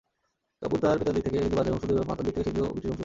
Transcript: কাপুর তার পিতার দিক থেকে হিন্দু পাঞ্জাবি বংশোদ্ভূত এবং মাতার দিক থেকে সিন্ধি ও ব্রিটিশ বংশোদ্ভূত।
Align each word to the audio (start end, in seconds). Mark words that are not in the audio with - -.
কাপুর 0.61 0.77
তার 0.83 0.97
পিতার 0.99 1.13
দিক 1.15 1.23
থেকে 1.27 1.37
হিন্দু 1.43 1.55
পাঞ্জাবি 1.57 1.73
বংশোদ্ভূত 1.75 1.95
এবং 1.99 2.07
মাতার 2.09 2.23
দিক 2.25 2.33
থেকে 2.37 2.45
সিন্ধি 2.47 2.59
ও 2.61 2.65
ব্রিটিশ 2.65 2.87
বংশোদ্ভূত। 2.91 2.99